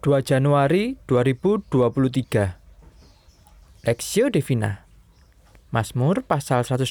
[0.00, 4.88] 2 Januari 2023 Lexio Divina.
[5.76, 6.88] Mazmur pasal 120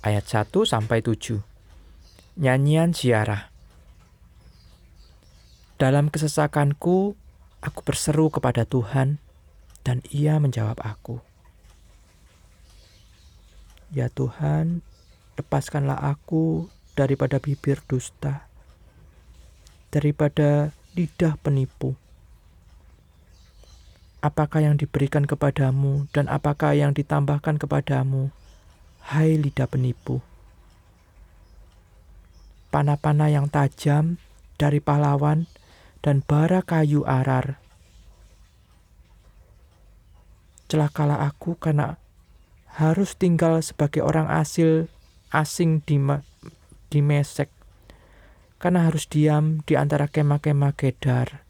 [0.00, 1.44] ayat 1 sampai 7
[2.40, 3.52] Nyanyian ziarah.
[5.76, 7.12] Dalam kesesakanku
[7.60, 9.20] aku berseru kepada Tuhan
[9.84, 11.20] dan ia menjawab aku.
[13.92, 14.80] Ya Tuhan
[15.36, 18.48] lepaskanlah aku daripada bibir dusta
[19.92, 22.00] daripada lidah penipu
[24.24, 28.32] apakah yang diberikan kepadamu dan apakah yang ditambahkan kepadamu,
[29.12, 30.24] hai lidah penipu.
[32.72, 34.16] Panah-panah yang tajam
[34.56, 35.44] dari pahlawan
[36.00, 37.60] dan bara kayu arar.
[40.72, 42.00] Celakalah aku karena
[42.80, 44.88] harus tinggal sebagai orang asil
[45.28, 46.00] asing di,
[46.88, 47.52] di Mesek,
[48.56, 51.44] karena harus diam di antara kemah-kemah Kedar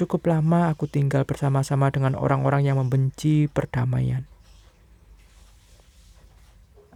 [0.00, 4.24] Cukup lama aku tinggal bersama-sama dengan orang-orang yang membenci perdamaian.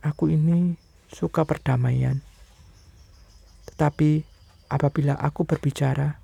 [0.00, 0.72] Aku ini
[1.12, 2.24] suka perdamaian.
[3.68, 4.24] Tetapi
[4.72, 6.16] apabila aku berbicara,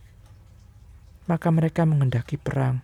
[1.28, 2.80] maka mereka mengendaki perang.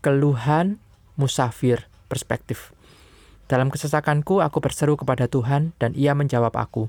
[0.00, 0.80] Keluhan
[1.20, 2.72] musafir perspektif.
[3.44, 6.88] Dalam kesesakanku aku berseru kepada Tuhan dan ia menjawab aku.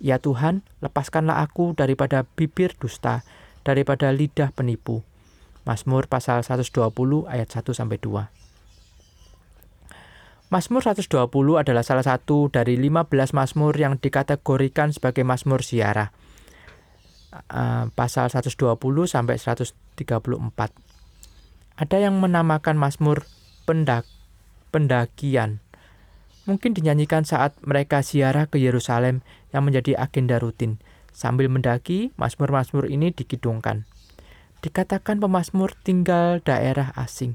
[0.00, 3.20] Ya Tuhan, lepaskanlah aku daripada bibir dusta,
[3.68, 5.04] daripada lidah penipu.
[5.68, 8.32] Mazmur pasal 120 ayat 1 sampai 2.
[10.50, 16.10] Mazmur 120 adalah salah satu dari 15 mazmur yang dikategorikan sebagai mazmur siara.
[17.94, 18.74] Pasal 120
[19.06, 20.10] sampai 134.
[21.78, 23.28] Ada yang menamakan mazmur
[23.62, 24.08] pendak
[24.74, 25.62] pendakian
[26.48, 29.20] mungkin dinyanyikan saat mereka ziarah ke Yerusalem
[29.52, 30.80] yang menjadi agenda rutin.
[31.10, 33.84] Sambil mendaki, Mazmur-Mazmur ini dikidungkan.
[34.60, 37.34] Dikatakan pemazmur tinggal daerah asing.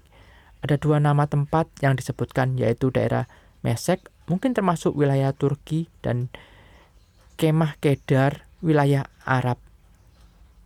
[0.61, 3.29] Ada dua nama tempat yang disebutkan yaitu daerah
[3.65, 6.29] Mesek, mungkin termasuk wilayah Turki dan
[7.35, 9.57] Kemah Kedar, wilayah Arab.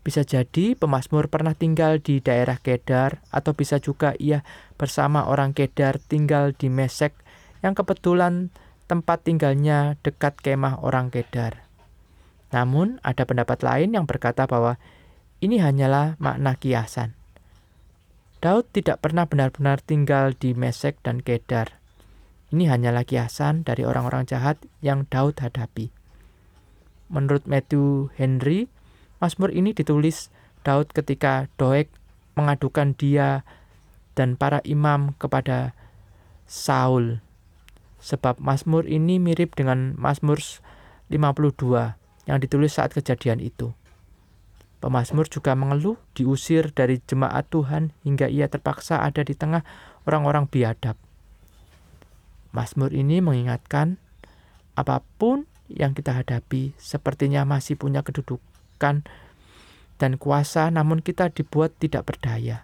[0.03, 4.43] Bisa jadi pemazmur pernah tinggal di daerah Kedar atau bisa juga ia
[4.75, 7.15] bersama orang Kedar tinggal di Mesek
[7.59, 8.53] yang kebetulan
[8.89, 11.61] tempat tinggalnya dekat kemah orang Kedar.
[12.49, 14.81] Namun, ada pendapat lain yang berkata bahwa
[15.39, 17.13] ini hanyalah makna kiasan.
[18.41, 21.77] Daud tidak pernah benar-benar tinggal di Mesek dan Kedar.
[22.49, 25.93] Ini hanyalah kiasan dari orang-orang jahat yang Daud hadapi.
[27.13, 28.65] Menurut Matthew Henry,
[29.21, 30.33] Mazmur ini ditulis
[30.65, 31.91] Daud ketika Doeg
[32.33, 33.45] mengadukan dia
[34.17, 35.77] dan para imam kepada
[36.49, 37.21] Saul
[37.99, 40.39] sebab Mazmur ini mirip dengan Mazmur
[41.11, 41.99] 52
[42.29, 43.75] yang ditulis saat kejadian itu.
[44.79, 49.67] Pemazmur juga mengeluh diusir dari jemaat Tuhan hingga ia terpaksa ada di tengah
[50.07, 50.95] orang-orang biadab.
[52.55, 53.99] Mazmur ini mengingatkan
[54.79, 59.03] apa pun yang kita hadapi sepertinya masih punya kedudukan
[59.99, 62.63] dan kuasa namun kita dibuat tidak berdaya,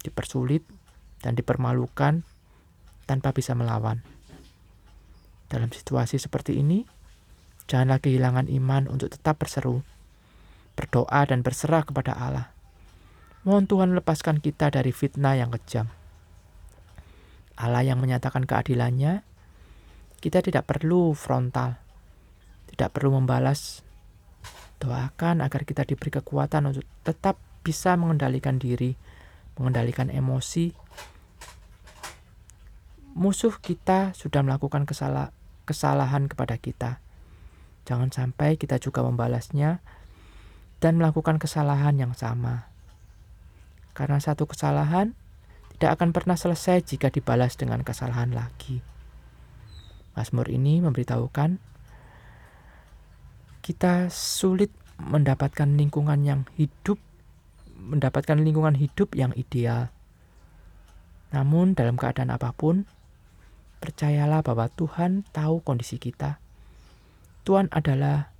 [0.00, 0.64] dipersulit
[1.20, 2.24] dan dipermalukan
[3.04, 4.00] tanpa bisa melawan.
[5.52, 6.80] Dalam situasi seperti ini,
[7.68, 9.84] janganlah kehilangan iman untuk tetap berseru,
[10.72, 12.48] berdoa dan berserah kepada Allah.
[13.44, 15.92] Mohon Tuhan lepaskan kita dari fitnah yang kejam.
[17.60, 19.28] Allah yang menyatakan keadilannya,
[20.24, 21.76] kita tidak perlu frontal,
[22.72, 23.84] tidak perlu membalas.
[24.80, 28.96] Doakan agar kita diberi kekuatan untuk tetap bisa mengendalikan diri,
[29.60, 30.72] mengendalikan emosi.
[33.12, 36.98] Musuh kita sudah melakukan kesalahan kesalahan kepada kita.
[37.82, 39.82] Jangan sampai kita juga membalasnya
[40.78, 42.70] dan melakukan kesalahan yang sama.
[43.94, 45.14] Karena satu kesalahan
[45.76, 48.82] tidak akan pernah selesai jika dibalas dengan kesalahan lagi.
[50.14, 51.58] Mazmur ini memberitahukan
[53.62, 56.98] kita sulit mendapatkan lingkungan yang hidup,
[57.78, 59.90] mendapatkan lingkungan hidup yang ideal.
[61.32, 62.84] Namun dalam keadaan apa pun,
[63.82, 66.38] Percayalah bahwa Tuhan tahu kondisi kita.
[67.42, 68.30] Tuhan adalah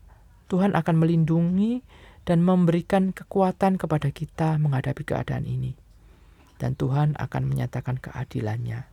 [0.47, 1.83] Tuhan akan melindungi
[2.23, 5.75] dan memberikan kekuatan kepada kita menghadapi keadaan ini.
[6.63, 8.87] Dan Tuhan akan menyatakan keadilannya.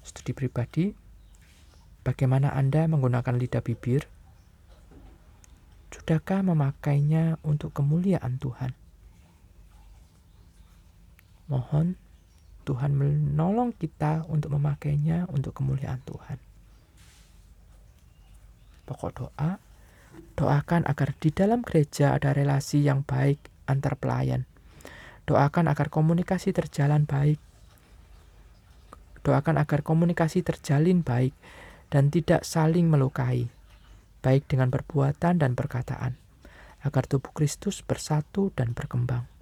[0.00, 0.96] Studi pribadi,
[2.00, 4.08] bagaimana Anda menggunakan lidah bibir?
[5.92, 8.72] Sudahkah memakainya untuk kemuliaan Tuhan?
[11.52, 12.00] Mohon
[12.64, 16.40] Tuhan menolong kita untuk memakainya untuk kemuliaan Tuhan.
[18.84, 19.60] Pokok doa,
[20.36, 24.48] doakan agar di dalam gereja ada relasi yang baik antar pelayan.
[25.24, 27.40] Doakan agar komunikasi terjalan baik.
[29.24, 31.32] Doakan agar komunikasi terjalin baik
[31.88, 33.48] dan tidak saling melukai,
[34.20, 36.20] baik dengan perbuatan dan perkataan,
[36.84, 39.33] agar tubuh Kristus bersatu dan berkembang.